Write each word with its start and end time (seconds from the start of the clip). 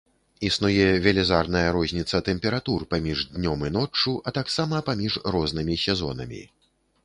Існуе 0.47 0.85
велізарная 1.05 1.67
розніца 1.75 2.21
тэмператур 2.31 2.87
паміж 2.95 3.19
днём 3.37 3.59
і 3.69 3.71
ноччу, 3.77 4.17
а 4.27 4.37
таксама 4.41 4.83
паміж 4.91 5.13
рознымі 5.37 5.81
сезонамі. 5.87 6.43